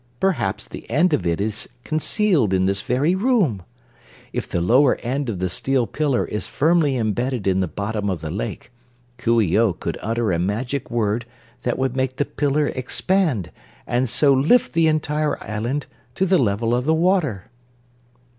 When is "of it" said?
1.13-1.39